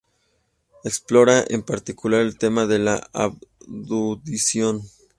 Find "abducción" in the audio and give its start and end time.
3.13-4.81